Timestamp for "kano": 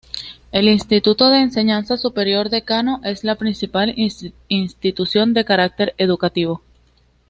2.63-3.01